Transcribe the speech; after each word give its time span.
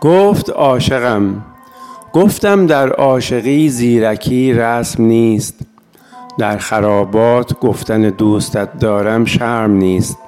گفت 0.00 0.50
عاشقم. 0.50 1.44
گفتم 2.12 2.66
در 2.66 2.88
عاشقی 2.88 3.68
زیرکی 3.68 4.52
رسم 4.52 5.02
نیست. 5.02 5.54
در 6.38 6.58
خرابات 6.58 7.60
گفتن 7.60 8.02
دوستت 8.02 8.78
دارم 8.78 9.24
شرم 9.24 9.70
نیست. 9.70 10.18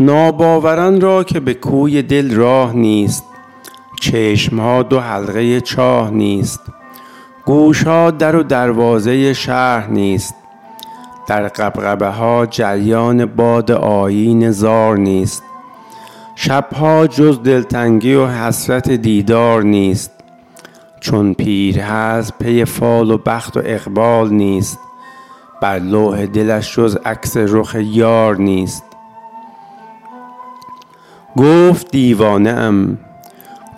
ناباوران 0.00 1.00
را 1.00 1.24
که 1.24 1.40
به 1.40 1.54
کوی 1.54 2.02
دل 2.02 2.34
راه 2.34 2.72
نیست. 2.72 3.24
چشمها 4.00 4.82
دو 4.82 5.00
حلقه 5.00 5.60
چاه 5.60 6.10
نیست. 6.10 6.60
گوشها 7.44 8.10
در 8.10 8.36
و 8.36 8.42
دروازه 8.42 9.32
شهر 9.32 9.86
نیست. 9.86 10.34
در 11.26 11.48
غبغبه 11.48 12.08
ها 12.08 12.46
جریان 12.46 13.26
باد 13.26 13.72
آیین 13.72 14.50
زار 14.50 14.98
نیست. 14.98 15.42
شبها 16.46 17.06
جز 17.06 17.42
دلتنگی 17.42 18.14
و 18.14 18.26
حسرت 18.26 18.90
دیدار 18.90 19.62
نیست 19.62 20.10
چون 21.00 21.34
پیر 21.34 21.80
هست 21.80 22.34
پی 22.38 22.64
فال 22.64 23.10
و 23.10 23.18
بخت 23.18 23.56
و 23.56 23.60
اقبال 23.64 24.32
نیست. 24.32 24.78
بر 25.62 25.78
لوح 25.78 26.26
دلش 26.26 26.76
جز 26.76 26.96
عکس 26.96 27.36
رخ 27.36 27.76
یار 27.80 28.36
نیست. 28.36 28.84
گفت 31.36 31.90
دیوانه 31.90 32.50
ام 32.50 32.98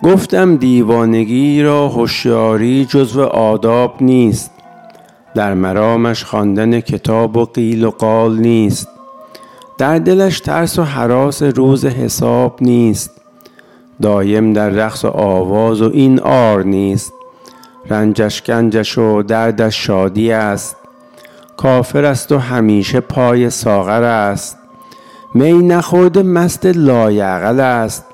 گفتم 0.03 0.55
دیوانگی 0.55 1.63
را 1.63 1.89
هشیاری 1.89 2.85
جزو 2.85 3.23
آداب 3.23 3.95
نیست. 4.01 4.51
در 5.35 5.53
مرامش 5.53 6.23
خواندن 6.23 6.79
کتاب 6.79 7.37
و 7.37 7.45
قیل 7.45 7.83
و 7.83 7.89
قال 7.89 8.39
نیست. 8.39 8.98
در 9.79 9.99
دلش 9.99 10.39
ترس 10.39 10.79
و 10.79 10.83
هراس 10.83 11.43
روز 11.43 11.85
حساب 11.85 12.57
نیست. 12.61 13.11
دایم 14.01 14.53
در 14.53 14.69
رقص 14.69 15.05
و 15.05 15.07
آواز 15.07 15.81
و 15.81 15.91
این 15.93 16.19
عار 16.19 16.63
نیست. 16.63 17.13
رنجش 17.89 18.43
گنجش 18.43 18.97
و 18.97 19.23
دردش 19.23 19.85
شادی 19.87 20.31
است. 20.31 20.75
کافر 21.57 22.05
است 22.05 22.31
و 22.31 22.37
همیشه 22.37 22.99
پای 22.99 23.49
ساغر 23.49 24.03
است. 24.03 24.57
می 25.33 25.53
نخورده 25.53 26.23
مست 26.23 26.65
لایعقل 26.65 27.59
است. 27.59 28.05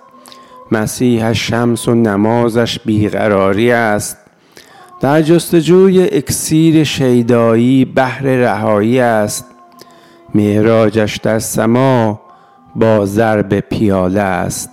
مسیحش 0.72 1.48
شمس 1.48 1.88
و 1.88 1.94
نمازش 1.94 2.80
بیقراری 2.80 3.72
است. 3.72 4.18
در 5.00 5.22
جستجوی 5.22 6.04
اکسیر 6.04 6.84
شیدایی 6.84 7.86
بهر 7.86 8.24
رهایی 8.24 9.00
است. 9.00 9.55
معراجش 10.36 11.18
در 11.18 11.40
سما 11.40 12.22
با 12.76 13.06
ضرب 13.06 13.60
پیاله 13.60 14.22
است. 14.22 14.70